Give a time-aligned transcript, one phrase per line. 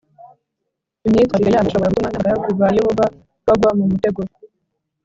[1.05, 3.05] Imyitwarire yabo ishobora gutuma n abagaragu ba yehova
[3.45, 4.19] bagwa mu mutego